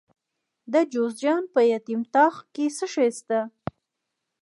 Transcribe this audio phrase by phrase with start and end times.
[0.73, 3.39] د جوزجان په یتیم تاغ کې څه شی شته؟